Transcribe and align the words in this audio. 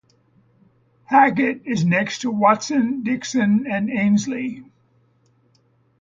Hackett 1.05 1.61
is 1.67 1.85
next 1.85 2.21
to 2.21 2.31
Watson, 2.31 3.03
Dickson 3.03 3.67
and 3.69 3.87
Ainslie. 3.91 4.63